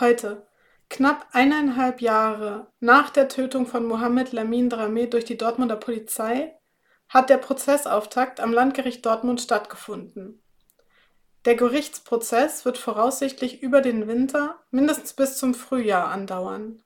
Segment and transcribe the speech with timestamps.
[0.00, 0.46] Heute,
[0.88, 6.56] knapp eineinhalb Jahre nach der Tötung von Mohamed Lamin Dramé durch die Dortmunder Polizei,
[7.10, 10.42] hat der Prozessauftakt am Landgericht Dortmund stattgefunden.
[11.44, 16.82] Der Gerichtsprozess wird voraussichtlich über den Winter mindestens bis zum Frühjahr andauern.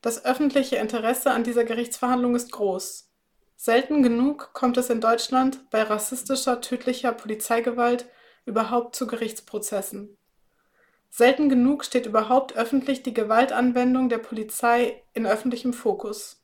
[0.00, 3.10] Das öffentliche Interesse an dieser Gerichtsverhandlung ist groß.
[3.56, 8.06] Selten genug kommt es in Deutschland bei rassistischer, tödlicher Polizeigewalt
[8.44, 10.16] überhaupt zu Gerichtsprozessen.
[11.14, 16.42] Selten genug steht überhaupt öffentlich die Gewaltanwendung der Polizei in öffentlichem Fokus.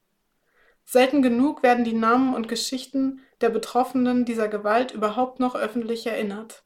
[0.84, 6.65] Selten genug werden die Namen und Geschichten der Betroffenen dieser Gewalt überhaupt noch öffentlich erinnert.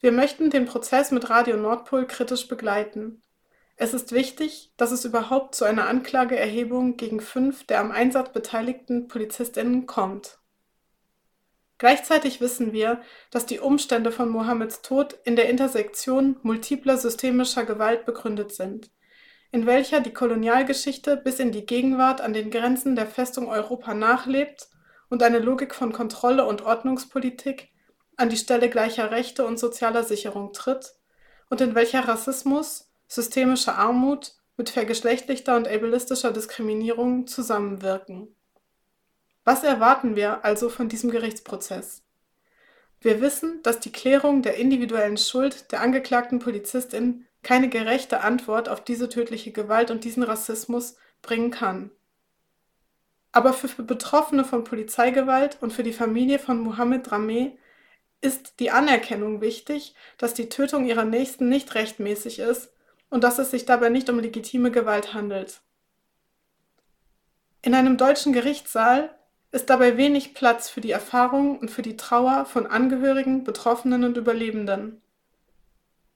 [0.00, 3.22] Wir möchten den Prozess mit Radio Nordpol kritisch begleiten.
[3.76, 9.06] Es ist wichtig, dass es überhaupt zu einer Anklageerhebung gegen fünf der am Einsatz beteiligten
[9.06, 10.40] Polizistinnen kommt.
[11.78, 13.00] Gleichzeitig wissen wir,
[13.30, 18.90] dass die Umstände von Mohammeds Tod in der Intersektion multipler systemischer Gewalt begründet sind,
[19.52, 24.66] in welcher die Kolonialgeschichte bis in die Gegenwart an den Grenzen der Festung Europa nachlebt
[25.08, 27.68] und eine Logik von Kontrolle und Ordnungspolitik
[28.16, 30.96] an die Stelle gleicher Rechte und sozialer Sicherung tritt
[31.48, 38.34] und in welcher Rassismus, systemische Armut mit vergeschlechtlichter und ableistischer Diskriminierung zusammenwirken
[39.48, 42.02] was erwarten wir also von diesem Gerichtsprozess?
[43.00, 48.84] Wir wissen, dass die Klärung der individuellen Schuld der angeklagten Polizistin keine gerechte Antwort auf
[48.84, 51.90] diese tödliche Gewalt und diesen Rassismus bringen kann.
[53.32, 57.56] Aber für Betroffene von Polizeigewalt und für die Familie von Mohamed Rameh
[58.20, 62.70] ist die Anerkennung wichtig, dass die Tötung ihrer Nächsten nicht rechtmäßig ist
[63.08, 65.62] und dass es sich dabei nicht um legitime Gewalt handelt.
[67.62, 69.17] In einem deutschen Gerichtssaal
[69.50, 74.16] ist dabei wenig Platz für die Erfahrung und für die Trauer von Angehörigen, Betroffenen und
[74.16, 75.00] Überlebenden.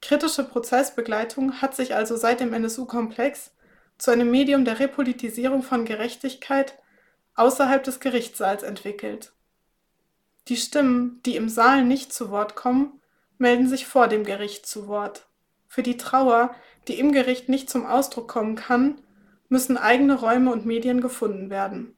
[0.02, 3.52] Kritische Prozessbegleitung hat sich also seit dem NSU-Komplex
[3.98, 6.78] zu einem Medium der Repolitisierung von Gerechtigkeit
[7.34, 9.32] außerhalb des Gerichtssaals entwickelt.
[10.48, 13.00] Die Stimmen, die im Saal nicht zu Wort kommen,
[13.38, 15.26] melden sich vor dem Gericht zu Wort.
[15.68, 16.54] Für die Trauer,
[16.88, 19.00] die im Gericht nicht zum Ausdruck kommen kann,
[19.48, 21.94] müssen eigene Räume und Medien gefunden werden.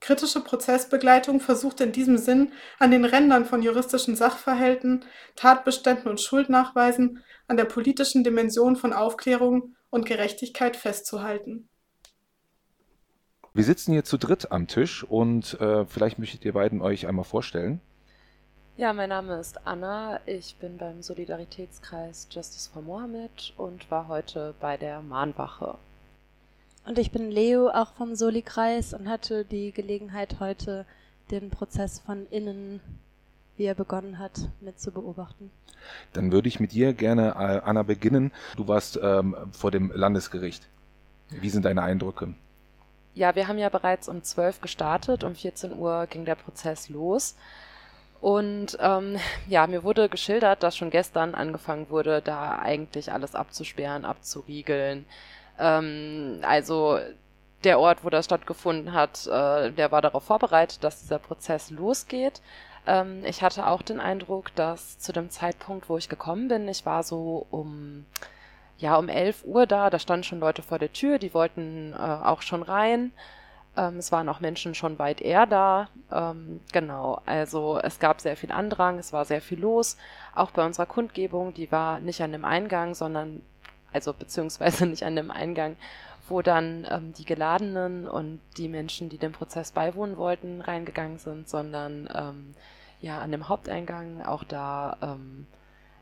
[0.00, 5.04] Kritische Prozessbegleitung versucht in diesem Sinn, an den Rändern von juristischen Sachverhalten,
[5.36, 11.68] Tatbeständen und Schuldnachweisen an der politischen Dimension von Aufklärung und Gerechtigkeit festzuhalten.
[13.54, 17.24] Wir sitzen hier zu dritt am Tisch und äh, vielleicht möchtet ihr beiden euch einmal
[17.24, 17.80] vorstellen.
[18.76, 20.20] Ja, mein Name ist Anna.
[20.26, 25.78] Ich bin beim Solidaritätskreis Justice for Mohammed und war heute bei der Mahnwache.
[26.86, 30.86] Und ich bin Leo, auch vom Soli-Kreis und hatte die Gelegenheit, heute
[31.32, 32.80] den Prozess von innen,
[33.56, 35.50] wie er begonnen hat, mit zu beobachten.
[36.12, 38.30] Dann würde ich mit dir gerne, äh, Anna, beginnen.
[38.56, 40.68] Du warst ähm, vor dem Landesgericht.
[41.30, 42.34] Wie sind deine Eindrücke?
[43.14, 45.24] Ja, wir haben ja bereits um 12 gestartet.
[45.24, 47.34] Um 14 Uhr ging der Prozess los.
[48.20, 49.16] Und ähm,
[49.48, 55.04] ja, mir wurde geschildert, dass schon gestern angefangen wurde, da eigentlich alles abzusperren, abzuriegeln.
[55.58, 56.98] Ähm, also
[57.64, 62.40] der Ort, wo das stattgefunden hat, äh, der war darauf vorbereitet, dass dieser Prozess losgeht.
[62.86, 66.86] Ähm, ich hatte auch den Eindruck, dass zu dem Zeitpunkt, wo ich gekommen bin, ich
[66.86, 68.06] war so um
[68.78, 71.96] ja um 11 Uhr da, da standen schon Leute vor der Tür, die wollten äh,
[71.96, 73.12] auch schon rein.
[73.76, 75.88] Ähm, es waren auch Menschen schon weit eher da.
[76.12, 79.96] Ähm, genau, also es gab sehr viel Andrang, es war sehr viel los.
[80.34, 83.42] Auch bei unserer Kundgebung, die war nicht an dem Eingang, sondern
[83.92, 85.76] also beziehungsweise nicht an dem Eingang,
[86.28, 91.48] wo dann ähm, die Geladenen und die Menschen, die dem Prozess beiwohnen wollten, reingegangen sind,
[91.48, 92.54] sondern ähm,
[93.00, 95.46] ja an dem Haupteingang, auch da ähm,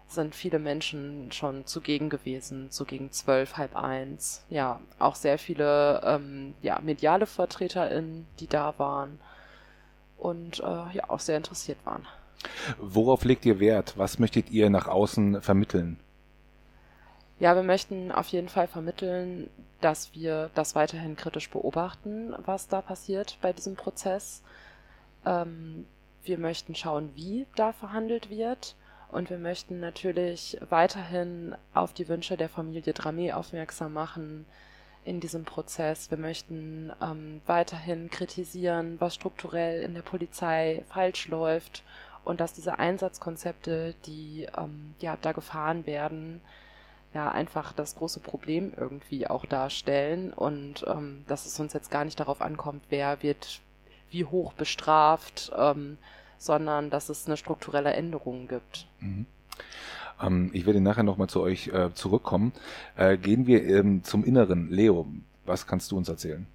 [0.07, 4.45] sind viele Menschen schon zugegen gewesen, so gegen zwölf, halb eins.
[4.49, 9.19] Ja, auch sehr viele ähm, ja, mediale VertreterInnen, die da waren
[10.19, 12.07] und äh, ja, auch sehr interessiert waren.
[12.79, 13.95] Worauf legt ihr Wert?
[13.97, 15.99] Was möchtet ihr nach außen vermitteln?
[17.45, 19.51] Ja, wir möchten auf jeden Fall vermitteln,
[19.83, 24.43] dass wir das weiterhin kritisch beobachten, was da passiert bei diesem Prozess.
[25.27, 25.85] Ähm,
[26.23, 28.77] wir möchten schauen, wie da verhandelt wird.
[29.13, 34.47] Und wir möchten natürlich weiterhin auf die Wünsche der Familie Dramé aufmerksam machen
[35.05, 36.11] in diesem Prozess.
[36.11, 41.83] Wir möchten ähm, weiterhin kritisieren, was strukturell in der Polizei falsch läuft
[42.25, 46.41] und dass diese Einsatzkonzepte, die ähm, ja da gefahren werden,
[47.15, 52.05] ja einfach das große Problem irgendwie auch darstellen und ähm, dass es uns jetzt gar
[52.05, 53.61] nicht darauf ankommt, wer wird
[54.11, 55.99] wie hoch bestraft, ähm,
[56.39, 58.87] sondern dass es eine strukturelle Änderung gibt.
[59.01, 59.27] Mhm.
[60.21, 62.53] Ähm, ich werde nachher nochmal zu euch äh, zurückkommen.
[62.97, 64.71] Äh, gehen wir ähm, zum Inneren.
[64.71, 65.07] Leo,
[65.45, 66.47] was kannst du uns erzählen?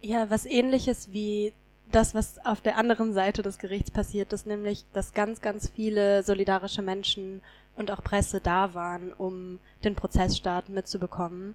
[0.00, 1.52] Ja, was ähnliches wie
[1.90, 6.22] das, was auf der anderen Seite des Gerichts passiert ist, nämlich, dass ganz, ganz viele
[6.22, 7.40] solidarische Menschen
[7.78, 11.54] und auch Presse da waren, um den Prozessstart mitzubekommen.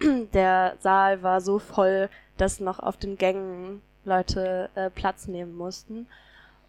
[0.34, 6.06] Der Saal war so voll, dass noch auf den Gängen Leute äh, Platz nehmen mussten.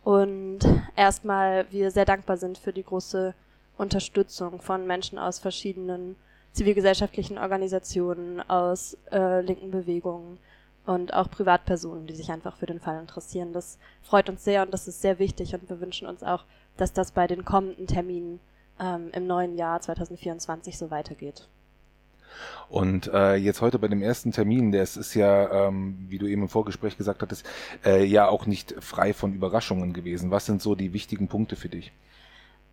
[0.04, 0.60] Und
[0.96, 3.34] erstmal wir sehr dankbar sind für die große
[3.78, 6.16] Unterstützung von Menschen aus verschiedenen
[6.54, 10.38] zivilgesellschaftlichen Organisationen, aus äh, linken Bewegungen
[10.86, 13.54] und auch Privatpersonen, die sich einfach für den Fall interessieren.
[13.54, 16.44] Das freut uns sehr und das ist sehr wichtig und wir wünschen uns auch,
[16.78, 18.40] dass das bei den kommenden Terminen
[18.82, 21.48] ähm, im neuen Jahr 2024 so weitergeht.
[22.70, 26.44] Und äh, jetzt heute bei dem ersten Termin, der ist ja, ähm, wie du eben
[26.44, 27.46] im Vorgespräch gesagt hattest,
[27.86, 30.32] äh, ja auch nicht frei von Überraschungen gewesen.
[30.32, 31.92] Was sind so die wichtigen Punkte für dich?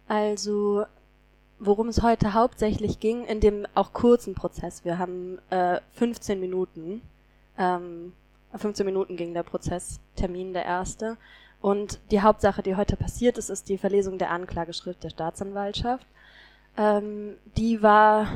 [0.06, 0.84] Also,
[1.58, 4.84] worum es heute hauptsächlich ging, in dem auch kurzen Prozess.
[4.84, 7.02] Wir haben äh, 15 Minuten.
[7.58, 8.12] Ähm,
[8.55, 11.16] 15 Minuten ging der Prozesstermin, der erste.
[11.60, 16.06] Und die Hauptsache, die heute passiert ist, ist die Verlesung der Anklageschrift der Staatsanwaltschaft.
[16.76, 18.28] Ähm, die war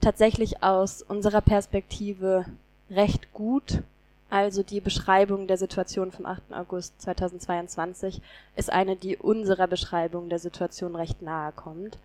[0.00, 2.44] tatsächlich aus unserer Perspektive
[2.90, 3.82] recht gut.
[4.28, 6.52] Also die Beschreibung der Situation vom 8.
[6.52, 8.20] August 2022
[8.56, 11.98] ist eine, die unserer Beschreibung der Situation recht nahe kommt.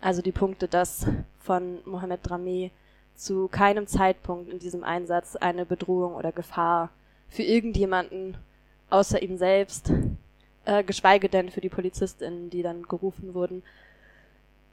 [0.00, 1.06] Also die Punkte, dass
[1.40, 2.70] von Mohamed Drameh
[3.14, 6.90] zu keinem Zeitpunkt in diesem Einsatz eine Bedrohung oder Gefahr
[7.28, 8.36] für irgendjemanden
[8.90, 9.92] außer ihm selbst,
[10.64, 13.62] äh, geschweige denn für die PolizistInnen, die dann gerufen wurden,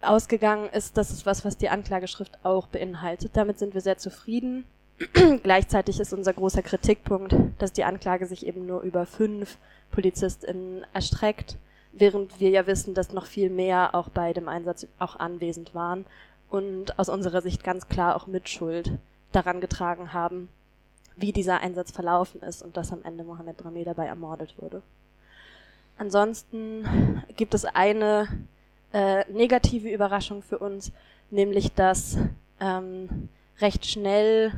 [0.01, 3.31] ausgegangen ist, das ist was, was die Anklageschrift auch beinhaltet.
[3.33, 4.65] Damit sind wir sehr zufrieden.
[5.43, 9.57] Gleichzeitig ist unser großer Kritikpunkt, dass die Anklage sich eben nur über fünf
[9.91, 11.57] PolizistInnen erstreckt,
[11.91, 16.05] während wir ja wissen, dass noch viel mehr auch bei dem Einsatz auch anwesend waren
[16.49, 18.91] und aus unserer Sicht ganz klar auch Mitschuld
[19.31, 20.49] daran getragen haben,
[21.17, 24.81] wie dieser Einsatz verlaufen ist und dass am Ende Mohammed Rameh dabei ermordet wurde.
[25.97, 28.27] Ansonsten gibt es eine
[28.91, 30.91] äh, negative Überraschung für uns,
[31.31, 32.17] nämlich dass
[32.59, 33.29] ähm,
[33.59, 34.51] recht schnell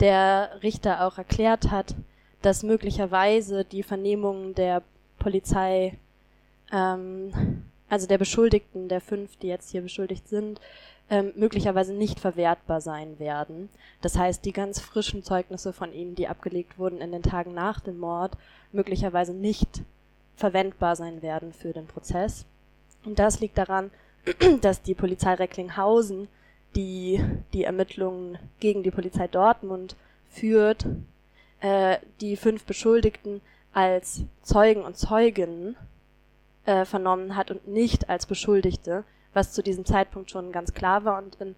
[0.00, 1.94] der Richter auch erklärt hat,
[2.42, 4.82] dass möglicherweise die Vernehmungen der
[5.18, 5.98] Polizei,
[6.72, 10.60] ähm, also der Beschuldigten, der fünf, die jetzt hier beschuldigt sind,
[11.08, 13.68] ähm, möglicherweise nicht verwertbar sein werden.
[14.02, 17.80] Das heißt, die ganz frischen Zeugnisse von ihnen, die abgelegt wurden in den Tagen nach
[17.80, 18.36] dem Mord,
[18.72, 19.82] möglicherweise nicht
[20.36, 22.44] verwendbar sein werden für den Prozess.
[23.04, 23.90] Und das liegt daran,
[24.60, 26.28] dass die Polizei Recklinghausen,
[26.74, 29.96] die die Ermittlungen gegen die Polizei Dortmund
[30.28, 30.86] führt,
[31.60, 33.40] äh, die fünf Beschuldigten
[33.72, 35.76] als Zeugen und Zeuginnen
[36.64, 39.04] äh, vernommen hat und nicht als Beschuldigte,
[39.36, 41.54] was zu diesem Zeitpunkt schon ganz klar war und in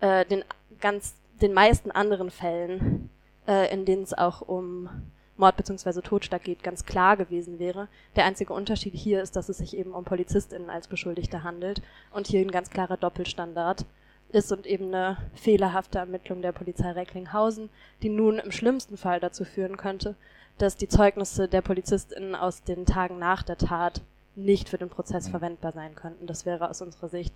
[0.00, 0.44] äh, den
[0.80, 3.10] ganz den meisten anderen Fällen,
[3.46, 4.88] äh, in denen es auch um
[5.36, 6.00] Mord bzw.
[6.00, 7.88] Totschlag geht, ganz klar gewesen wäre.
[8.14, 11.82] Der einzige Unterschied hier ist, dass es sich eben um PolizistInnen als Beschuldigte handelt
[12.12, 13.84] und hier ein ganz klarer Doppelstandard
[14.30, 17.68] ist und eben eine fehlerhafte Ermittlung der Polizei Recklinghausen,
[18.02, 20.14] die nun im schlimmsten Fall dazu führen könnte,
[20.58, 24.02] dass die Zeugnisse der PolizistInnen aus den Tagen nach der Tat
[24.36, 25.32] nicht für den Prozess mhm.
[25.32, 26.26] verwendbar sein könnten.
[26.26, 27.34] Das wäre aus unserer Sicht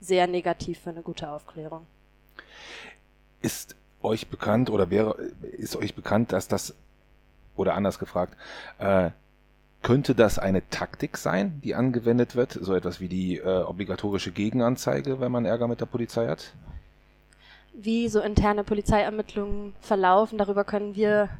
[0.00, 1.86] sehr negativ für eine gute Aufklärung.
[3.40, 5.14] Ist euch bekannt oder wäre
[5.56, 6.74] ist euch bekannt, dass das
[7.56, 8.36] oder anders gefragt,
[8.78, 9.10] äh,
[9.82, 12.52] könnte das eine Taktik sein, die angewendet wird?
[12.52, 16.52] So etwas wie die äh, obligatorische Gegenanzeige, wenn man Ärger mit der Polizei hat?
[17.72, 21.30] Wie so interne Polizeiermittlungen verlaufen, darüber können wir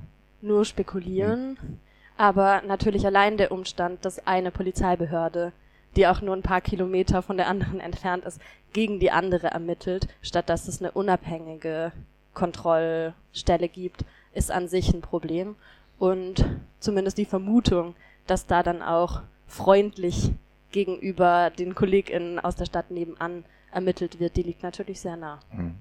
[0.41, 1.57] nur spekulieren.
[1.61, 1.79] Hm.
[2.17, 5.53] Aber natürlich allein der Umstand, dass eine Polizeibehörde,
[5.97, 8.41] die auch nur ein paar Kilometer von der anderen entfernt ist,
[8.73, 11.93] gegen die andere ermittelt, statt dass es eine unabhängige
[12.35, 15.57] Kontrollstelle gibt, ist an sich ein Problem
[15.99, 16.45] und
[16.81, 17.95] zumindest die Vermutung,
[18.27, 20.33] dass da dann auch freundlich
[20.71, 25.41] gegenüber den KollegInnen aus der Stadt nebenan ermittelt wird, die liegt natürlich sehr nah.
[25.51, 25.75] Hm.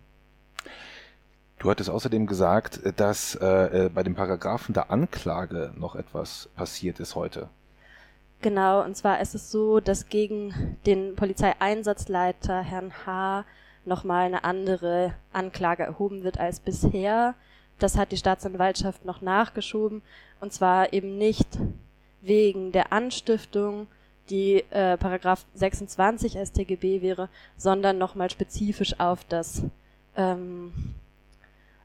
[1.62, 7.13] Du hattest außerdem gesagt, dass äh, bei dem Paragraphen der Anklage noch etwas passiert ist
[7.13, 7.50] heute.
[8.41, 13.46] Genau, und zwar ist es so, dass gegen den Polizeieinsatzleiter Herrn H.
[13.86, 17.36] nochmal eine andere Anklage erhoben wird als bisher.
[17.77, 20.01] Das hat die Staatsanwaltschaft noch nachgeschoben.
[20.39, 21.48] Und zwar eben nicht
[22.22, 23.86] wegen der Anstiftung,
[24.32, 29.62] die äh, Paragraph 26 StGB wäre, sondern nochmal spezifisch auf das
[30.18, 30.74] ähm,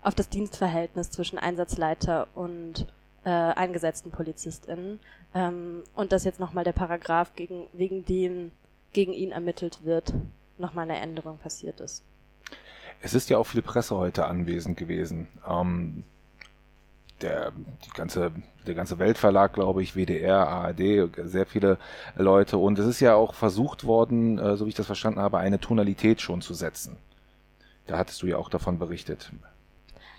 [0.06, 2.86] auf das Dienstverhältnis zwischen Einsatzleiter und
[3.24, 5.00] äh, eingesetzten PolizistInnen.
[5.34, 8.52] Ähm, und das jetzt nochmal der Paragraph gegen, wegen dem
[8.92, 10.14] gegen ihn ermittelt wird,
[10.58, 12.04] nochmal eine Änderung passiert ist.
[13.02, 15.26] Es ist ja auch viel Presse heute anwesend gewesen.
[15.46, 16.04] Ähm,
[17.20, 17.50] der,
[17.84, 18.30] die ganze,
[18.64, 21.78] der ganze Weltverlag, glaube ich, WDR, ARD, sehr viele
[22.14, 22.58] Leute.
[22.58, 25.58] Und es ist ja auch versucht worden, äh, so wie ich das verstanden habe, eine
[25.58, 26.96] Tonalität schon zu setzen.
[27.88, 29.32] Da hattest du ja auch davon berichtet.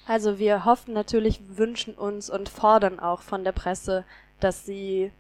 [0.08, 4.06] Also wir hoffen natürlich, wünschen uns und fordern auch von der Presse,
[4.40, 5.12] dass sie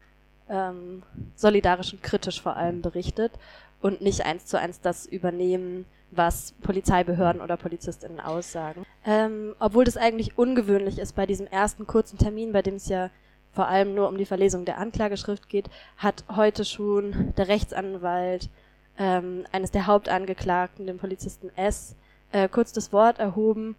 [0.49, 1.03] ähm,
[1.35, 3.33] solidarisch und kritisch vor allem berichtet
[3.81, 8.85] und nicht eins zu eins das übernehmen, was Polizeibehörden oder Polizistinnen aussagen.
[9.05, 13.09] Ähm, obwohl das eigentlich ungewöhnlich ist bei diesem ersten kurzen Termin, bei dem es ja
[13.51, 18.49] vor allem nur um die Verlesung der Anklageschrift geht, hat heute schon der Rechtsanwalt
[18.97, 21.97] ähm, eines der Hauptangeklagten, dem Polizisten S,
[22.31, 23.75] äh, kurz das Wort erhoben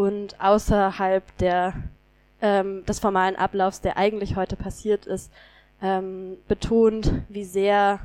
[0.00, 1.74] und außerhalb der,
[2.40, 5.30] ähm, des formalen Ablaufs, der eigentlich heute passiert ist,
[5.82, 8.00] ähm, betont, wie sehr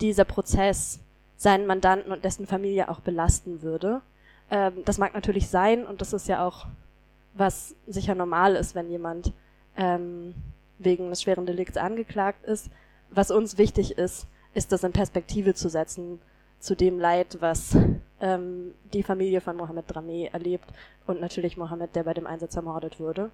[0.00, 0.98] dieser Prozess
[1.36, 4.00] seinen Mandanten und dessen Familie auch belasten würde.
[4.50, 6.66] Ähm, das mag natürlich sein und das ist ja auch
[7.34, 9.32] was sicher normal ist, wenn jemand
[9.76, 10.34] ähm,
[10.80, 12.70] wegen des schweren Delikts angeklagt ist.
[13.08, 16.18] Was uns wichtig ist, ist das in Perspektive zu setzen
[16.58, 17.76] zu dem Leid, was
[18.20, 20.66] ähm, die Familie von Mohammed Drameh erlebt
[21.06, 23.30] und natürlich Mohammed, der bei dem Einsatz ermordet wurde.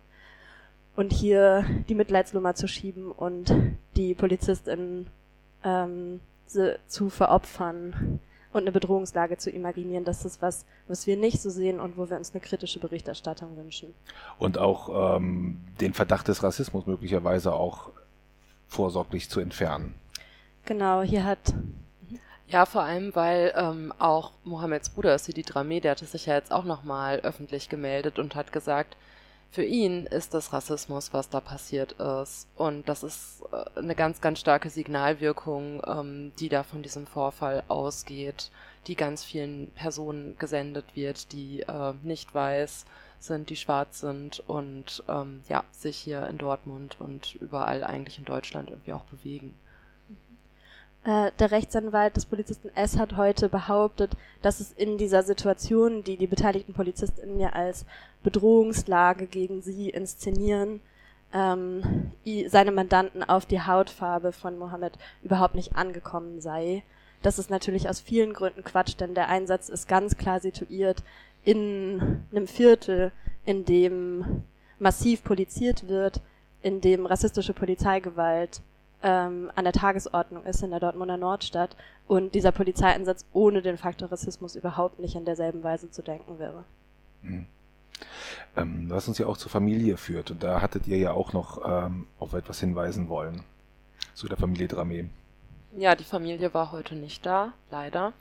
[0.95, 3.53] Und hier die Mitleidsnummer zu schieben und
[3.97, 5.07] die Polizistin
[5.63, 8.21] ähm, zu veropfern
[8.53, 12.09] und eine Bedrohungslage zu imaginieren, das ist was, was wir nicht so sehen und wo
[12.09, 13.93] wir uns eine kritische Berichterstattung wünschen.
[14.39, 17.91] Und auch ähm, den Verdacht des Rassismus möglicherweise auch
[18.67, 19.95] vorsorglich zu entfernen.
[20.65, 21.55] Genau, hier hat
[22.49, 26.53] ja, vor allem, weil ähm, auch Mohammeds Bruder Sidi Drameh, der hatte sich ja jetzt
[26.53, 28.97] auch nochmal öffentlich gemeldet und hat gesagt,
[29.51, 32.47] für ihn ist das Rassismus, was da passiert ist.
[32.57, 37.63] Und das ist äh, eine ganz, ganz starke Signalwirkung, ähm, die da von diesem Vorfall
[37.69, 38.51] ausgeht,
[38.87, 42.85] die ganz vielen Personen gesendet wird, die äh, nicht weiß
[43.19, 48.25] sind, die schwarz sind und ähm, ja, sich hier in Dortmund und überall eigentlich in
[48.25, 49.55] Deutschland irgendwie auch bewegen.
[51.07, 56.17] Äh, der Rechtsanwalt des Polizisten S hat heute behauptet, dass es in dieser Situation, die
[56.17, 57.87] die beteiligten PolizistInnen ja als
[58.25, 60.81] Bedrohungslage gegen sie inszenieren,
[61.33, 62.11] ähm,
[62.49, 66.83] seine Mandanten auf die Hautfarbe von Mohammed überhaupt nicht angekommen sei.
[67.23, 71.05] Das ist natürlich aus vielen Gründen Quatsch, denn der Einsatz ist ganz klar situiert
[71.45, 73.13] in einem Viertel,
[73.45, 74.43] in dem
[74.81, 76.21] massiv poliziert wird,
[76.63, 78.61] in dem rassistische Polizeigewalt
[79.07, 81.77] ähm, an der Tagesordnung ist in der Dortmunder Nordstadt
[82.09, 86.65] und dieser Polizeieinsatz ohne den Faktor Rassismus überhaupt nicht in derselben Weise zu denken wäre.
[87.23, 87.47] Mhm.
[88.57, 91.63] Ähm, was uns ja auch zur Familie führt und da hattet ihr ja auch noch
[91.65, 93.45] ähm, auf etwas hinweisen wollen
[94.13, 95.09] zu der Familie Dramé.
[95.77, 98.13] Ja, die Familie war heute nicht da, leider.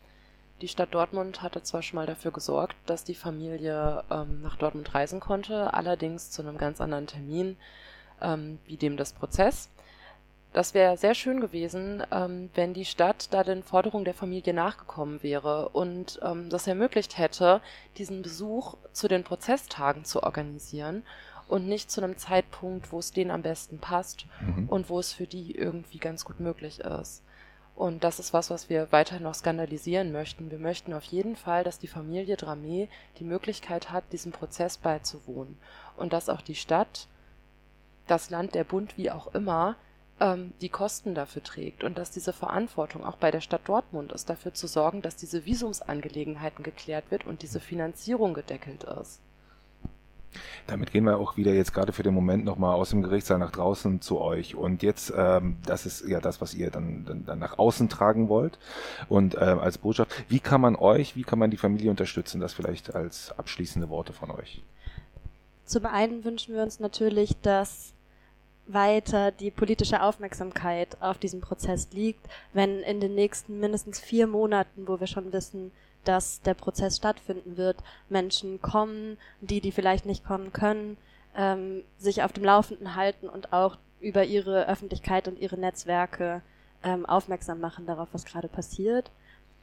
[0.61, 4.93] Die Stadt Dortmund hatte zwar schon mal dafür gesorgt, dass die Familie ähm, nach Dortmund
[4.93, 7.57] reisen konnte, allerdings zu einem ganz anderen Termin
[8.21, 9.69] ähm, wie dem des Prozess.
[10.55, 15.21] Das wäre sehr schön gewesen, ähm, wenn die Stadt da den Forderungen der Familie nachgekommen
[15.21, 17.59] wäre und ähm, das ermöglicht hätte,
[17.97, 21.03] diesen Besuch zu den Prozesstagen zu organisieren
[21.49, 24.69] und nicht zu einem Zeitpunkt, wo es denen am besten passt mhm.
[24.69, 27.21] und wo es für die irgendwie ganz gut möglich ist.
[27.75, 30.51] Und das ist was, was wir weiter noch skandalisieren möchten.
[30.51, 32.87] Wir möchten auf jeden Fall, dass die Familie Dramé
[33.19, 35.57] die Möglichkeit hat, diesem Prozess beizuwohnen.
[35.97, 37.09] Und dass auch die Stadt,
[38.07, 39.75] das Land, der Bund, wie auch immer,
[40.19, 44.29] ähm, die Kosten dafür trägt und dass diese Verantwortung auch bei der Stadt Dortmund ist,
[44.29, 49.19] dafür zu sorgen, dass diese Visumsangelegenheiten geklärt wird und diese Finanzierung gedeckelt ist.
[50.67, 53.51] Damit gehen wir auch wieder jetzt gerade für den Moment nochmal aus dem Gerichtssaal nach
[53.51, 54.55] draußen zu euch.
[54.55, 58.29] Und jetzt, ähm, das ist ja das, was ihr dann, dann, dann nach außen tragen
[58.29, 58.59] wollt.
[59.07, 62.41] Und ähm, als Botschaft, wie kann man euch, wie kann man die Familie unterstützen?
[62.41, 64.61] Das vielleicht als abschließende Worte von euch.
[65.65, 67.93] Zum einen wünschen wir uns natürlich, dass
[68.67, 74.87] weiter die politische Aufmerksamkeit auf diesen Prozess liegt, wenn in den nächsten mindestens vier Monaten,
[74.87, 75.71] wo wir schon wissen,
[76.03, 77.77] dass der Prozess stattfinden wird,
[78.09, 80.97] Menschen kommen, die, die vielleicht nicht kommen können,
[81.35, 86.41] ähm, sich auf dem Laufenden halten und auch über ihre Öffentlichkeit und ihre Netzwerke
[86.83, 89.11] ähm, aufmerksam machen darauf, was gerade passiert.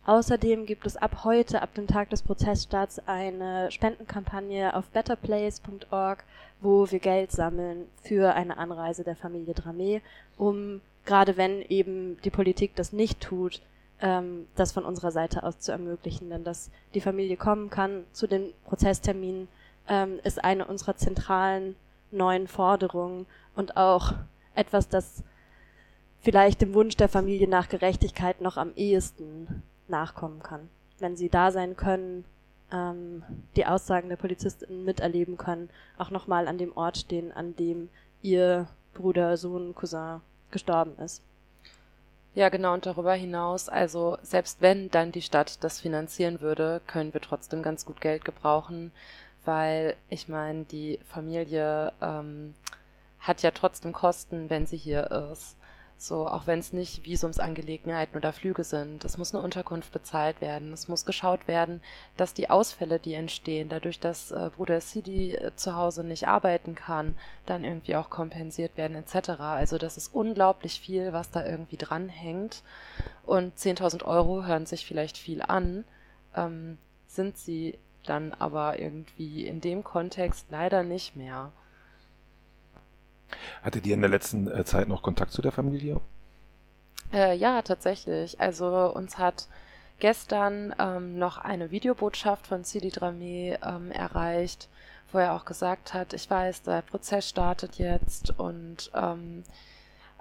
[0.05, 6.25] Außerdem gibt es ab heute, ab dem Tag des Prozessstarts, eine Spendenkampagne auf betterplace.org,
[6.63, 10.01] wo wir Geld sammeln für eine Anreise der Familie Dramé,
[10.39, 13.61] um, gerade wenn eben die Politik das nicht tut,
[14.01, 16.31] ähm, das von unserer Seite aus zu ermöglichen.
[16.31, 19.49] Denn dass die Familie kommen kann zu den Prozessterminen,
[19.89, 21.75] ähm, ist eine unserer zentralen
[22.11, 23.27] neuen Forderungen
[23.57, 24.15] und auch
[24.55, 25.25] etwas, das
[26.21, 30.69] vielleicht dem Wunsch der Familie nach Gerechtigkeit noch am ehesten nachkommen kann.
[30.99, 32.25] Wenn sie da sein können,
[32.73, 33.23] ähm,
[33.57, 37.89] die Aussagen der Polizistin miterleben können, auch nochmal an dem Ort stehen, an dem
[38.23, 41.23] ihr Bruder, Sohn, Cousin gestorben ist.
[42.35, 47.13] Ja, genau, und darüber hinaus, also selbst wenn dann die Stadt das finanzieren würde, können
[47.13, 48.91] wir trotzdem ganz gut Geld gebrauchen,
[49.45, 52.55] weil ich meine, die Familie ähm,
[53.21, 55.57] hat ja trotzdem Kosten, wenn sie hier ist.
[56.03, 59.05] So, auch wenn es nicht Visumsangelegenheiten oder Flüge sind.
[59.05, 60.73] Es muss eine Unterkunft bezahlt werden.
[60.73, 61.81] Es muss geschaut werden,
[62.17, 66.75] dass die Ausfälle, die entstehen, dadurch, dass äh, Bruder Sidi äh, zu Hause nicht arbeiten
[66.75, 67.15] kann,
[67.47, 69.29] dann irgendwie auch kompensiert werden, etc.
[69.39, 72.65] Also das ist unglaublich viel, was da irgendwie dranhängt.
[73.25, 75.85] Und 10.000 Euro hören sich vielleicht viel an,
[76.35, 81.53] ähm, sind sie dann aber irgendwie in dem Kontext leider nicht mehr.
[83.63, 86.01] Hattet ihr in der letzten äh, Zeit noch Kontakt zu der Familie?
[87.13, 88.41] Äh, ja, tatsächlich.
[88.41, 89.49] Also uns hat
[89.99, 94.69] gestern ähm, noch eine Videobotschaft von Sidi Dramé ähm, erreicht,
[95.13, 99.45] wo er auch gesagt hat, ich weiß, der Prozess startet jetzt und ähm,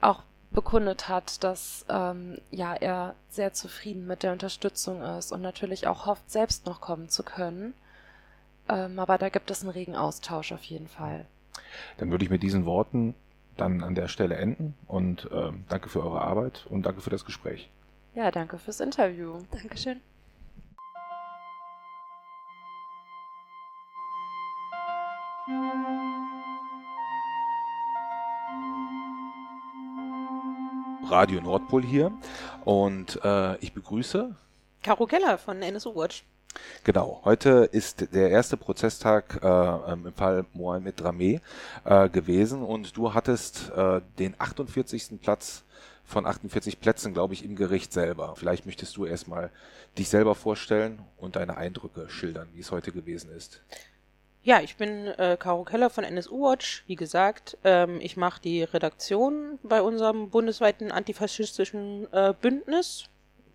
[0.02, 5.88] auch bekundet hat, dass ähm, ja er sehr zufrieden mit der Unterstützung ist und natürlich
[5.88, 7.74] auch hofft, selbst noch kommen zu können.
[8.68, 11.26] Ähm, aber da gibt es einen regen Austausch auf jeden Fall.
[11.98, 13.16] Dann würde ich mit diesen Worten
[13.58, 17.26] dann an der Stelle enden und äh, danke für eure Arbeit und danke für das
[17.26, 17.70] Gespräch.
[18.16, 19.40] Ja, danke fürs Interview.
[19.52, 20.02] Dankeschön.
[31.10, 32.12] Radio Nordpol hier
[32.64, 34.34] und äh, ich begrüße
[34.82, 36.24] Caro Keller von NSU Watch.
[36.84, 41.40] Genau, heute ist der erste Prozesstag äh, im Fall Mohamed Dramé
[41.86, 45.22] äh, gewesen und du hattest äh, den 48.
[45.22, 45.64] Platz
[46.04, 48.36] von 48 Plätzen, glaube ich, im Gericht selber.
[48.36, 49.50] Vielleicht möchtest du erstmal
[49.98, 53.62] dich selber vorstellen und deine Eindrücke schildern, wie es heute gewesen ist.
[54.44, 56.84] Ja, ich bin äh, Caro Keller von NSU Watch.
[56.88, 63.06] Wie gesagt, ähm, ich mache die Redaktion bei unserem bundesweiten antifaschistischen äh, Bündnis.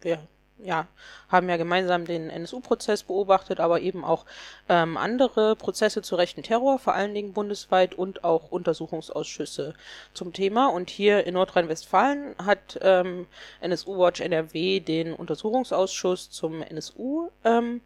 [0.01, 0.21] Wir
[0.59, 0.87] ja,
[1.29, 4.25] haben ja gemeinsam den NSU-Prozess beobachtet, aber eben auch
[4.69, 9.75] ähm, andere Prozesse zu rechten Terror, vor allen Dingen bundesweit und auch Untersuchungsausschüsse
[10.15, 10.69] zum Thema.
[10.69, 13.27] Und hier in Nordrhein-Westfalen hat ähm,
[13.61, 17.83] NSU Watch NRW den Untersuchungsausschuss zum NSU ähm,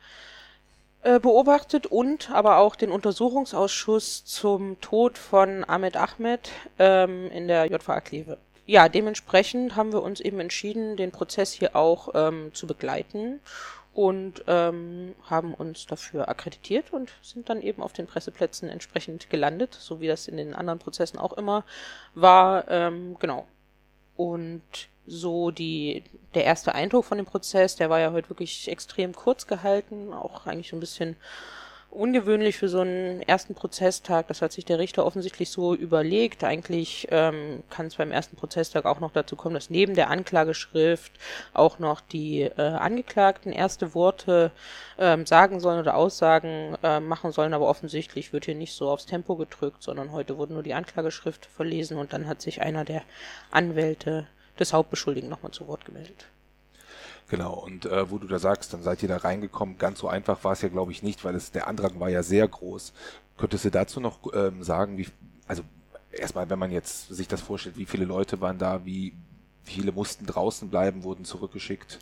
[1.02, 7.66] äh, beobachtet und aber auch den Untersuchungsausschuss zum Tod von Ahmed Ahmed ähm, in der
[7.66, 8.38] JVA Kleve
[8.70, 13.40] ja, dementsprechend haben wir uns eben entschieden, den Prozess hier auch ähm, zu begleiten
[13.94, 19.74] und ähm, haben uns dafür akkreditiert und sind dann eben auf den Presseplätzen entsprechend gelandet,
[19.74, 21.64] so wie das in den anderen Prozessen auch immer
[22.14, 22.70] war.
[22.70, 23.48] Ähm, genau.
[24.16, 24.62] Und
[25.04, 26.04] so die,
[26.34, 30.46] der erste Eindruck von dem Prozess, der war ja heute wirklich extrem kurz gehalten, auch
[30.46, 31.16] eigentlich so ein bisschen
[31.90, 34.28] ungewöhnlich für so einen ersten Prozesstag.
[34.28, 36.44] Das hat sich der Richter offensichtlich so überlegt.
[36.44, 41.12] Eigentlich ähm, kann es beim ersten Prozesstag auch noch dazu kommen, dass neben der Anklageschrift
[41.52, 44.52] auch noch die äh, Angeklagten erste Worte
[44.98, 47.54] ähm, sagen sollen oder Aussagen äh, machen sollen.
[47.54, 51.46] Aber offensichtlich wird hier nicht so aufs Tempo gedrückt, sondern heute wurde nur die Anklageschrift
[51.46, 53.02] verlesen und dann hat sich einer der
[53.50, 54.26] Anwälte
[54.58, 56.26] des Hauptbeschuldigten nochmal zu Wort gemeldet.
[57.30, 60.42] Genau, und äh, wo du da sagst, dann seid ihr da reingekommen, ganz so einfach
[60.42, 62.92] war es ja, glaube ich, nicht, weil es der Andrang war ja sehr groß.
[63.36, 65.06] Könntest du dazu noch ähm, sagen, wie,
[65.46, 65.62] also
[66.10, 69.14] erstmal, wenn man jetzt sich das vorstellt, wie viele Leute waren da, wie
[69.62, 72.00] viele mussten draußen bleiben, wurden zurückgeschickt?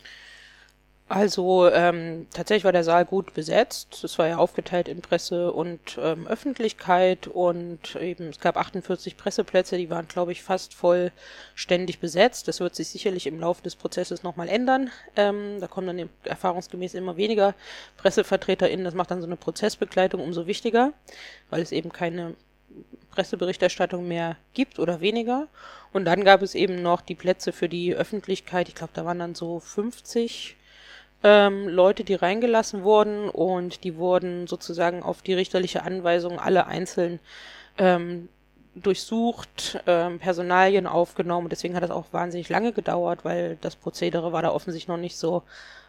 [1.09, 4.03] Also ähm, tatsächlich war der Saal gut besetzt.
[4.03, 9.77] Es war ja aufgeteilt in Presse und ähm, Öffentlichkeit und eben es gab 48 Presseplätze,
[9.77, 12.47] die waren, glaube ich, fast vollständig besetzt.
[12.47, 14.91] Das wird sich sicherlich im Laufe des Prozesses nochmal ändern.
[15.15, 17.55] Ähm, da kommen dann erfahrungsgemäß immer weniger
[17.97, 18.85] PressevertreterInnen.
[18.85, 20.93] Das macht dann so eine Prozessbegleitung umso wichtiger,
[21.49, 22.35] weil es eben keine
[23.09, 25.47] Presseberichterstattung mehr gibt oder weniger.
[25.91, 28.69] Und dann gab es eben noch die Plätze für die Öffentlichkeit.
[28.69, 30.55] Ich glaube, da waren dann so 50
[31.23, 37.19] ähm, Leute, die reingelassen wurden und die wurden sozusagen auf die richterliche Anweisung alle einzeln
[37.77, 38.29] ähm,
[38.75, 41.49] durchsucht, ähm, Personalien aufgenommen.
[41.49, 45.17] Deswegen hat das auch wahnsinnig lange gedauert, weil das Prozedere war da offensichtlich noch nicht
[45.17, 45.43] so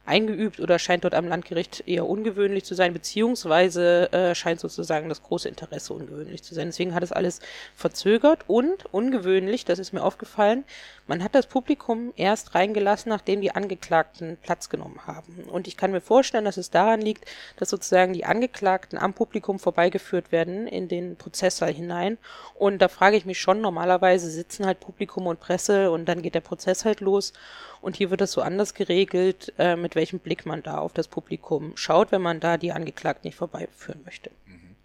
[0.06, 5.22] eingeübt oder scheint dort am Landgericht eher ungewöhnlich zu sein, beziehungsweise äh, scheint sozusagen das
[5.22, 6.68] große Interesse ungewöhnlich zu sein.
[6.68, 7.40] Deswegen hat es alles
[7.74, 10.64] verzögert und ungewöhnlich, das ist mir aufgefallen,
[11.06, 15.44] man hat das Publikum erst reingelassen, nachdem die Angeklagten Platz genommen haben.
[15.50, 17.24] Und ich kann mir vorstellen, dass es daran liegt,
[17.56, 22.16] dass sozusagen die Angeklagten am Publikum vorbeigeführt werden in den Prozesssaal hinein.
[22.54, 26.36] Und da frage ich mich schon, normalerweise sitzen halt Publikum und Presse und dann geht
[26.36, 27.32] der Prozess halt los.
[27.80, 31.08] Und hier wird das so anders geregelt, äh, mit welchem Blick man da auf das
[31.08, 34.30] Publikum schaut, wenn man da die Angeklagten nicht vorbeiführen möchte.
[34.46, 34.76] Mhm.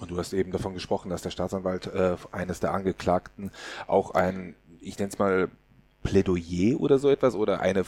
[0.00, 3.52] Und du hast eben davon gesprochen, dass der Staatsanwalt äh, eines der Angeklagten
[3.86, 5.48] auch ein, ich nenne es mal
[6.02, 7.84] Plädoyer oder so etwas oder eine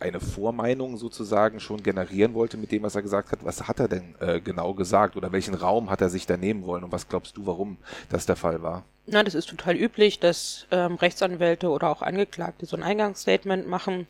[0.00, 3.44] eine Vormeinung sozusagen schon generieren wollte mit dem, was er gesagt hat.
[3.44, 6.66] Was hat er denn äh, genau gesagt oder welchen Raum hat er sich da nehmen
[6.66, 7.78] wollen und was glaubst du, warum
[8.08, 8.84] das der Fall war?
[9.06, 14.06] Na, das ist total üblich, dass ähm, Rechtsanwälte oder auch Angeklagte so ein Eingangsstatement machen.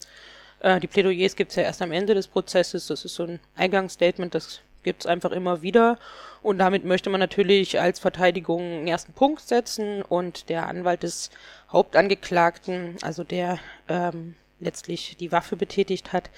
[0.61, 2.89] Äh, die Plädoyers gibt es ja erst am Ende des Prozesses.
[2.89, 5.99] Das ist so ein Eingangsstatement, das gibt es einfach immer wieder.
[6.43, 11.31] Und damit möchte man natürlich als Verteidigung einen ersten Punkt setzen und der Anwalt des
[11.71, 16.31] Hauptangeklagten, also der ähm, letztlich die Waffe betätigt hat,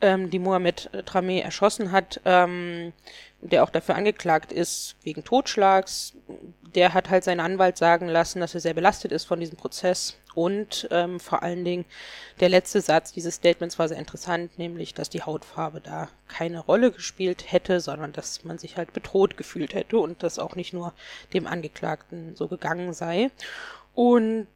[0.00, 2.92] ähm, die Mohamed Trameh erschossen hat, ähm,
[3.40, 6.14] der auch dafür angeklagt ist wegen Totschlags.
[6.74, 10.18] Der hat halt seinen Anwalt sagen lassen, dass er sehr belastet ist von diesem Prozess.
[10.34, 11.86] Und ähm, vor allen Dingen
[12.40, 16.92] der letzte Satz dieses Statements war sehr interessant, nämlich, dass die Hautfarbe da keine Rolle
[16.92, 20.92] gespielt hätte, sondern dass man sich halt bedroht gefühlt hätte und das auch nicht nur
[21.32, 23.30] dem Angeklagten so gegangen sei.
[23.94, 24.46] Und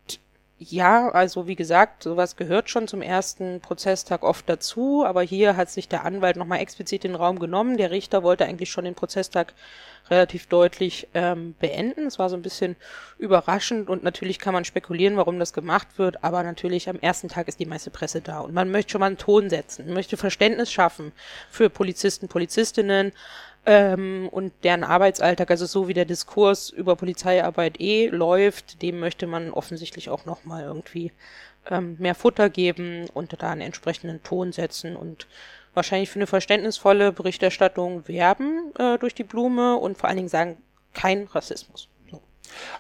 [0.63, 5.71] ja, also wie gesagt, sowas gehört schon zum ersten Prozesstag oft dazu, aber hier hat
[5.71, 7.79] sich der Anwalt nochmal explizit den Raum genommen.
[7.79, 9.55] Der Richter wollte eigentlich schon den Prozesstag
[10.11, 12.07] relativ deutlich ähm, beenden.
[12.07, 12.77] Es war so ein bisschen
[13.17, 17.49] überraschend und natürlich kann man spekulieren, warum das gemacht wird, aber natürlich am ersten Tag
[17.49, 20.71] ist die meiste Presse da und man möchte schon mal einen Ton setzen, möchte Verständnis
[20.71, 21.13] schaffen
[21.51, 23.13] für Polizisten, Polizistinnen,
[23.67, 29.27] ähm, und deren Arbeitsalltag, also so wie der Diskurs über Polizeiarbeit eh läuft, dem möchte
[29.27, 31.13] man offensichtlich auch nochmal irgendwie
[31.71, 35.27] ähm, mehr Futter geben und da einen entsprechenden Ton setzen und
[35.75, 40.57] wahrscheinlich für eine verständnisvolle Berichterstattung werben äh, durch die Blume und vor allen Dingen sagen,
[40.95, 41.89] kein Rassismus.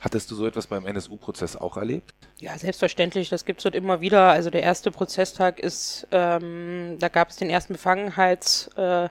[0.01, 2.15] Hattest du so etwas beim NSU-Prozess auch erlebt?
[2.39, 3.29] Ja, selbstverständlich.
[3.29, 4.31] Das gibt es dort immer wieder.
[4.31, 9.09] Also der erste Prozesstag ist, ähm, da gab es den ersten Befangenheits, äh,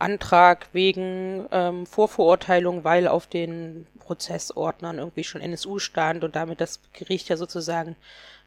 [0.00, 6.80] Antrag wegen ähm, Vorverurteilung, weil auf den Prozessordnern irgendwie schon NSU stand und damit das
[6.92, 7.96] Gericht ja sozusagen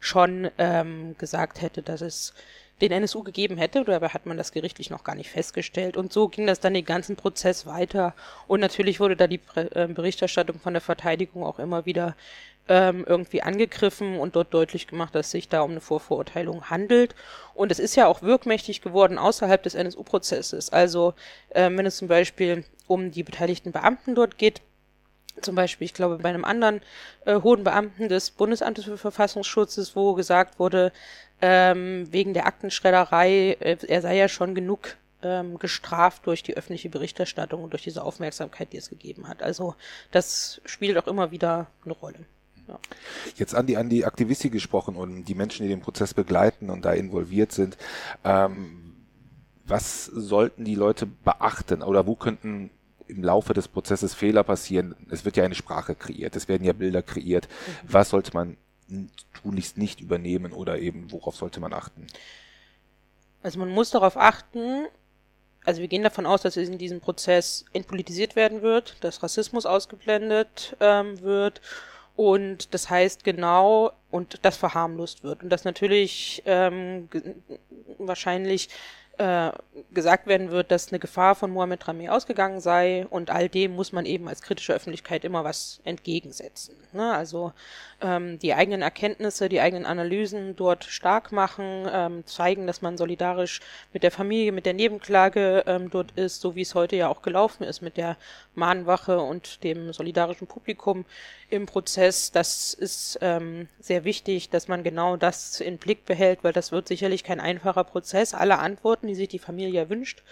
[0.00, 2.34] schon ähm, gesagt hätte, dass es
[2.80, 5.96] den NSU gegeben hätte, dabei hat man das gerichtlich noch gar nicht festgestellt.
[5.96, 8.14] Und so ging das dann den ganzen Prozess weiter.
[8.48, 12.16] Und natürlich wurde da die äh, Berichterstattung von der Verteidigung auch immer wieder
[12.68, 17.14] ähm, irgendwie angegriffen und dort deutlich gemacht, dass sich da um eine Vorverurteilung handelt.
[17.54, 20.72] Und es ist ja auch wirkmächtig geworden außerhalb des NSU-Prozesses.
[20.72, 21.14] Also
[21.54, 24.62] ähm, wenn es zum Beispiel um die beteiligten Beamten dort geht,
[25.40, 26.80] zum Beispiel, ich glaube, bei einem anderen
[27.24, 30.92] äh, hohen Beamten des Bundesamtes für Verfassungsschutzes, wo gesagt wurde,
[31.42, 36.88] ähm, wegen der Aktenschredderei, äh, er sei ja schon genug ähm, gestraft durch die öffentliche
[36.88, 39.42] Berichterstattung und durch diese Aufmerksamkeit, die es gegeben hat.
[39.42, 39.74] Also
[40.12, 42.26] das spielt auch immer wieder eine Rolle.
[42.68, 42.78] Ja.
[43.36, 46.84] Jetzt an die, an die Aktivisti gesprochen und die Menschen, die den Prozess begleiten und
[46.84, 47.76] da involviert sind.
[48.24, 48.94] Ähm,
[49.66, 52.70] was sollten die Leute beachten oder wo könnten
[53.06, 54.94] im Laufe des Prozesses Fehler passieren?
[55.10, 57.48] Es wird ja eine Sprache kreiert, es werden ja Bilder kreiert.
[57.48, 57.92] Mhm.
[57.92, 58.56] Was sollte man
[59.42, 62.06] tunlichst nicht übernehmen oder eben worauf sollte man achten?
[63.42, 64.86] Also man muss darauf achten,
[65.64, 69.66] also wir gehen davon aus, dass es in diesem Prozess entpolitisiert werden wird, dass Rassismus
[69.66, 71.60] ausgeblendet ähm, wird
[72.16, 75.42] und das heißt genau, und das verharmlost wird.
[75.42, 77.08] Und das natürlich ähm,
[77.98, 78.68] wahrscheinlich
[79.18, 79.52] äh,
[79.92, 83.92] gesagt werden wird, dass eine Gefahr von Mohammed Rami ausgegangen sei und all dem muss
[83.92, 86.74] man eben als kritische Öffentlichkeit immer was entgegensetzen.
[86.92, 87.12] Ne?
[87.12, 87.52] Also
[88.00, 93.60] ähm, die eigenen Erkenntnisse, die eigenen Analysen dort stark machen, ähm, zeigen, dass man solidarisch
[93.92, 97.22] mit der Familie, mit der Nebenklage ähm, dort ist, so wie es heute ja auch
[97.22, 98.16] gelaufen ist mit der
[98.54, 101.04] Mahnwache und dem solidarischen Publikum
[101.50, 102.30] im Prozess.
[102.32, 106.88] Das ist ähm, sehr wichtig, dass man genau das in Blick behält, weil das wird
[106.88, 108.34] sicherlich kein einfacher Prozess.
[108.34, 110.22] Alle Antworten, die sich die Familie wünscht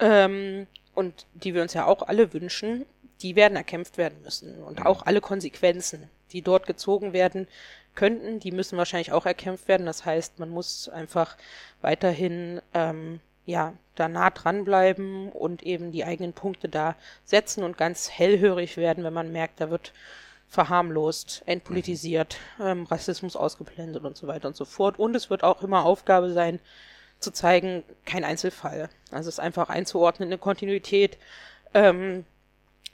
[0.00, 2.86] ähm, und die wir uns ja auch alle wünschen,
[3.20, 4.86] die werden erkämpft werden müssen und mhm.
[4.86, 7.46] auch alle Konsequenzen die dort gezogen werden
[7.94, 9.86] könnten, die müssen wahrscheinlich auch erkämpft werden.
[9.86, 11.36] Das heißt, man muss einfach
[11.80, 18.10] weiterhin ähm, ja da nah dranbleiben und eben die eigenen Punkte da setzen und ganz
[18.10, 19.92] hellhörig werden, wenn man merkt, da wird
[20.48, 24.98] verharmlost, entpolitisiert, ähm, Rassismus ausgeblendet und so weiter und so fort.
[24.98, 26.60] Und es wird auch immer Aufgabe sein,
[27.22, 28.88] zu zeigen, kein Einzelfall.
[29.10, 31.18] Also es ist einfach einzuordnen, eine Kontinuität
[31.74, 32.24] ähm,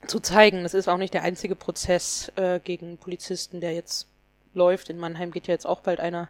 [0.06, 0.62] zu zeigen.
[0.62, 4.06] Das ist auch nicht der einzige Prozess äh, gegen Polizisten, der jetzt
[4.54, 4.90] läuft.
[4.90, 6.28] In Mannheim geht ja jetzt auch bald einer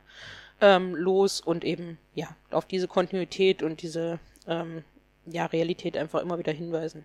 [0.60, 4.84] ähm, los und eben ja auf diese Kontinuität und diese ähm,
[5.26, 7.04] ja, Realität einfach immer wieder hinweisen.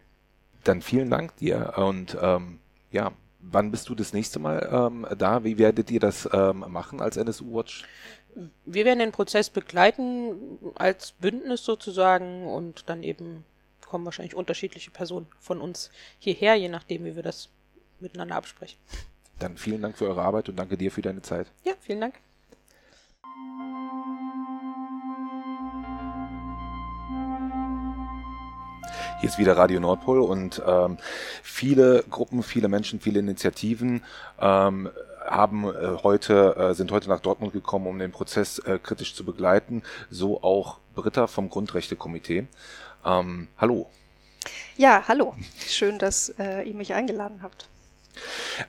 [0.64, 2.60] Dann vielen Dank dir und ähm,
[2.92, 5.44] ja, wann bist du das nächste Mal ähm, da?
[5.44, 7.84] Wie werdet ihr das ähm, machen als NSU Watch?
[8.66, 13.46] Wir werden den Prozess begleiten als Bündnis sozusagen und dann eben
[13.88, 17.50] kommen wahrscheinlich unterschiedliche Personen von uns hierher, je nachdem, wie wir das
[18.00, 18.80] miteinander absprechen.
[19.40, 21.48] Dann vielen Dank für eure Arbeit und danke dir für deine Zeit.
[21.64, 22.16] Ja, vielen Dank.
[29.20, 30.98] Hier ist wieder Radio Nordpol und ähm,
[31.42, 34.04] viele Gruppen, viele Menschen, viele Initiativen
[34.38, 34.90] ähm,
[35.26, 39.26] haben äh, heute äh, sind heute nach Dortmund gekommen, um den Prozess äh, kritisch zu
[39.26, 39.84] begleiten.
[40.10, 42.48] So auch Britta vom Grundrechtekomitee.
[43.06, 43.90] Ähm, hallo.
[44.78, 45.36] Ja, hallo.
[45.68, 47.68] Schön, dass äh, ihr mich eingeladen habt.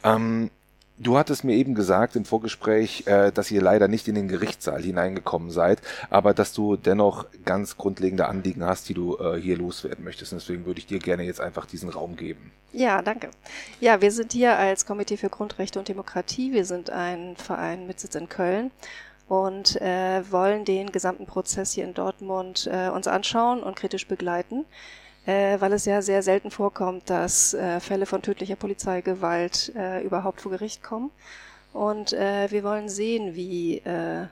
[0.02, 0.50] Ähm,
[0.96, 4.80] Du hattest mir eben gesagt im Vorgespräch, äh, dass ihr leider nicht in den Gerichtssaal
[4.80, 10.04] hineingekommen seid, aber dass du dennoch ganz grundlegende Anliegen hast, die du äh, hier loswerden
[10.04, 10.32] möchtest.
[10.32, 12.52] Und deswegen würde ich dir gerne jetzt einfach diesen Raum geben.
[12.72, 13.30] Ja, danke.
[13.80, 16.52] Ja, wir sind hier als Komitee für Grundrechte und Demokratie.
[16.52, 18.70] Wir sind ein Verein mit Sitz in Köln
[19.28, 24.64] und äh, wollen den gesamten Prozess hier in Dortmund äh, uns anschauen und kritisch begleiten
[25.26, 30.40] äh, weil es ja sehr selten vorkommt, dass äh, Fälle von tödlicher Polizeigewalt äh, überhaupt
[30.40, 31.10] vor Gericht kommen.
[31.72, 34.26] Und äh, wir wollen sehen, wie äh,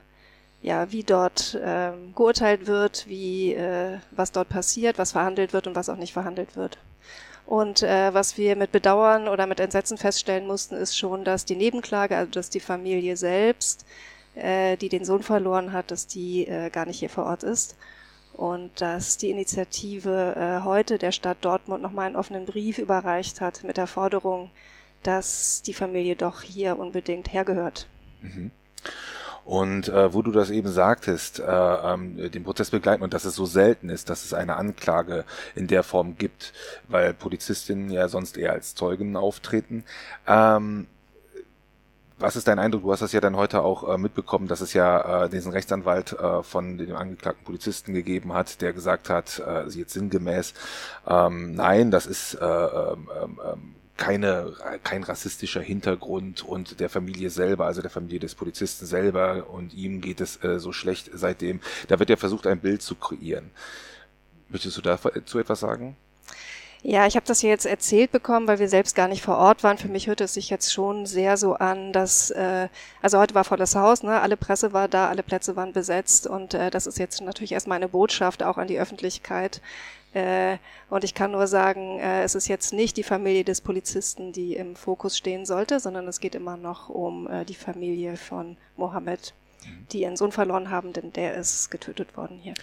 [0.61, 5.75] ja, wie dort äh, geurteilt wird, wie äh, was dort passiert, was verhandelt wird und
[5.75, 6.77] was auch nicht verhandelt wird.
[7.45, 11.57] Und äh, was wir mit Bedauern oder mit Entsetzen feststellen mussten, ist schon, dass die
[11.57, 13.85] Nebenklage, also dass die Familie selbst,
[14.35, 17.75] äh, die den Sohn verloren hat, dass die äh, gar nicht hier vor Ort ist
[18.33, 23.63] und dass die Initiative äh, heute der Stadt Dortmund nochmal einen offenen Brief überreicht hat
[23.63, 24.49] mit der Forderung,
[25.03, 27.87] dass die Familie doch hier unbedingt hergehört.
[28.21, 28.51] Mhm.
[29.45, 33.35] Und äh, wo du das eben sagtest, äh, ähm, den Prozess begleiten und dass es
[33.35, 36.53] so selten ist, dass es eine Anklage in der Form gibt,
[36.87, 39.83] weil Polizistinnen ja sonst eher als Zeugen auftreten.
[40.27, 40.87] Ähm,
[42.23, 42.83] was ist dein Eindruck?
[42.83, 46.13] Du hast das ja dann heute auch äh, mitbekommen, dass es ja äh, diesen Rechtsanwalt
[46.13, 50.53] äh, von dem angeklagten Polizisten gegeben hat, der gesagt hat, äh, jetzt sinngemäß,
[51.05, 57.65] ähm, nein, das ist äh, ähm, ähm, keine, kein rassistischer Hintergrund und der Familie selber,
[57.65, 61.59] also der Familie des Polizisten selber und ihm geht es äh, so schlecht seitdem.
[61.89, 63.51] Da wird ja versucht, ein Bild zu kreieren.
[64.47, 65.97] Möchtest du dazu etwas sagen?
[66.85, 69.63] Ja, ich habe das hier jetzt erzählt bekommen, weil wir selbst gar nicht vor Ort
[69.63, 69.77] waren.
[69.77, 72.67] Für mich hört es sich jetzt schon sehr so an, dass, äh,
[73.01, 74.19] also heute war volles Haus, ne?
[74.19, 77.77] alle Presse war da, alle Plätze waren besetzt und äh, das ist jetzt natürlich erstmal
[77.77, 79.61] eine Botschaft auch an die Öffentlichkeit.
[80.13, 80.57] Äh,
[80.89, 84.57] und ich kann nur sagen, äh, es ist jetzt nicht die Familie des Polizisten, die
[84.57, 89.33] im Fokus stehen sollte, sondern es geht immer noch um äh, die Familie von Mohammed
[89.91, 92.53] die ihren Sohn verloren haben, denn der ist getötet worden hier.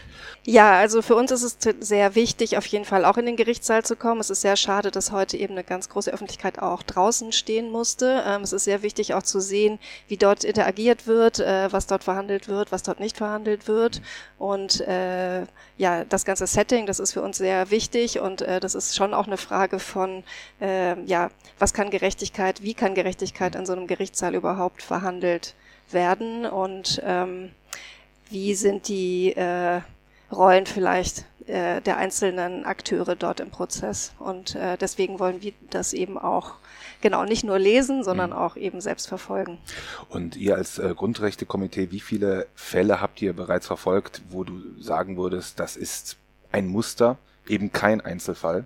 [0.44, 3.84] Ja, also für uns ist es sehr wichtig, auf jeden Fall auch in den Gerichtssaal
[3.84, 4.20] zu kommen.
[4.20, 8.22] Es ist sehr schade, dass heute eben eine ganz große Öffentlichkeit auch draußen stehen musste.
[8.26, 12.04] Ähm, es ist sehr wichtig auch zu sehen, wie dort interagiert wird, äh, was dort
[12.04, 14.02] verhandelt wird, was dort nicht verhandelt wird.
[14.38, 15.42] Und äh,
[15.76, 19.14] ja, das ganze Setting, das ist für uns sehr wichtig und äh, das ist schon
[19.14, 20.24] auch eine Frage von,
[20.60, 25.54] äh, ja, was kann Gerechtigkeit, wie kann Gerechtigkeit in so einem Gerichtssaal überhaupt verhandelt
[25.92, 27.50] werden und ähm,
[28.29, 29.81] wie sind die äh,
[30.33, 34.12] Rollen vielleicht äh, der einzelnen Akteure dort im Prozess.
[34.18, 36.55] Und äh, deswegen wollen wir das eben auch
[37.00, 38.37] genau nicht nur lesen, sondern mhm.
[38.37, 39.59] auch eben selbst verfolgen.
[40.09, 45.16] Und ihr als äh, Grundrechtekomitee, wie viele Fälle habt ihr bereits verfolgt, wo du sagen
[45.16, 46.16] würdest, das ist
[46.53, 48.64] ein Muster, eben kein Einzelfall?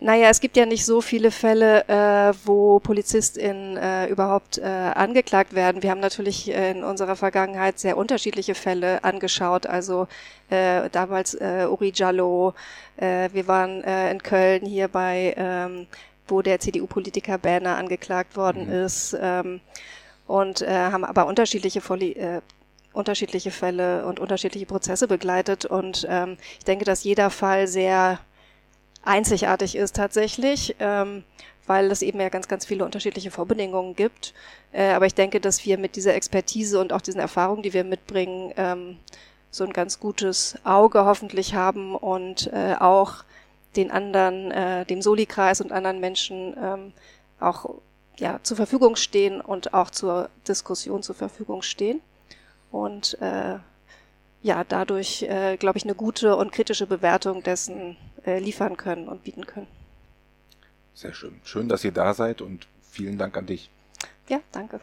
[0.00, 5.54] Naja, es gibt ja nicht so viele Fälle, äh, wo PolizistInnen äh, überhaupt äh, angeklagt
[5.54, 5.82] werden.
[5.82, 9.66] Wir haben natürlich in unserer Vergangenheit sehr unterschiedliche Fälle angeschaut.
[9.66, 10.08] Also
[10.48, 12.54] äh, damals äh, Uri Jallo,
[12.96, 15.86] äh, wir waren äh, in Köln hier bei, ähm,
[16.26, 18.84] wo der CDU-Politiker Berner angeklagt worden mhm.
[18.86, 19.60] ist ähm,
[20.26, 22.40] und äh, haben aber unterschiedliche Poli äh,
[22.94, 25.64] unterschiedliche Fälle und unterschiedliche Prozesse begleitet.
[25.64, 28.18] Und ähm, ich denke, dass jeder Fall sehr
[29.02, 31.24] einzigartig ist tatsächlich, ähm,
[31.66, 34.34] weil es eben ja ganz, ganz viele unterschiedliche Vorbedingungen gibt.
[34.72, 37.84] Äh, aber ich denke, dass wir mit dieser Expertise und auch diesen Erfahrungen, die wir
[37.84, 38.98] mitbringen, ähm,
[39.50, 43.24] so ein ganz gutes Auge hoffentlich haben und äh, auch
[43.76, 46.92] den anderen, äh, dem Soli-Kreis und anderen Menschen ähm,
[47.38, 47.66] auch
[48.18, 52.00] ja, zur Verfügung stehen und auch zur Diskussion zur Verfügung stehen.
[52.70, 53.58] Und äh,
[54.42, 59.24] ja dadurch, äh, glaube ich, eine gute und kritische Bewertung dessen äh, liefern können und
[59.24, 59.68] bieten können.
[60.94, 61.40] Sehr schön.
[61.44, 63.70] Schön, dass ihr da seid und vielen Dank an dich.
[64.28, 64.80] Ja, danke.